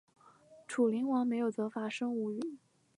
[0.67, 2.57] 楚灵王没有责罚申无宇。